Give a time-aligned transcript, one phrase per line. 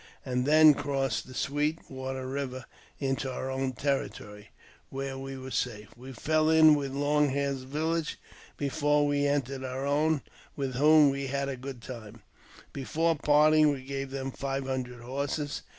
[0.25, 2.65] and then crossed the Sweet Water Eiver
[2.97, 4.49] into our own territory]
[4.89, 5.89] where we were safe.
[5.95, 8.17] We fell in with Long Hair's village
[8.57, 10.23] before we entered our own,
[10.55, 12.21] with whom we had a good time^
[12.73, 15.61] Before parting we gave them five hundred horses.